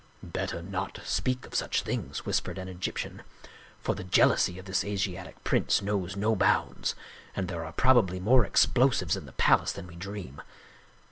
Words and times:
"Better 0.23 0.63
not 0.63 0.97
speak 1.03 1.45
of 1.45 1.53
such 1.53 1.83
things," 1.83 2.25
whispered 2.25 2.57
an 2.57 2.67
Egyp 2.67 2.95
tian," 2.95 3.21
for 3.83 3.93
the 3.93 4.03
jealousy 4.03 4.57
of 4.57 4.65
this 4.65 4.83
Asiatic 4.83 5.43
prince 5.43 5.79
knows 5.83 6.15
no 6.15 6.35
bounds, 6.35 6.95
and 7.35 7.47
there 7.47 7.63
are 7.63 7.71
probably 7.73 8.19
more 8.19 8.43
explosives 8.43 9.15
in 9.15 9.27
the 9.27 9.33
pal 9.33 9.61
ace 9.61 9.71
than 9.71 9.85
we 9.85 9.95
dream. 9.95 10.41